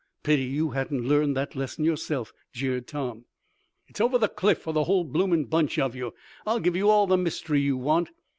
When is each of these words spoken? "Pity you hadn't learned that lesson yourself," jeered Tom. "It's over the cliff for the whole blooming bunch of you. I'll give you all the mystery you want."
"Pity 0.23 0.45
you 0.45 0.71
hadn't 0.71 1.07
learned 1.07 1.37
that 1.37 1.55
lesson 1.55 1.85
yourself," 1.85 2.33
jeered 2.51 2.87
Tom. 2.87 3.25
"It's 3.87 4.01
over 4.01 4.17
the 4.17 4.27
cliff 4.29 4.57
for 4.57 4.73
the 4.73 4.85
whole 4.85 5.03
blooming 5.03 5.45
bunch 5.45 5.77
of 5.77 5.93
you. 5.95 6.15
I'll 6.43 6.59
give 6.59 6.75
you 6.75 6.89
all 6.89 7.05
the 7.05 7.17
mystery 7.17 7.61
you 7.61 7.77
want." 7.77 8.09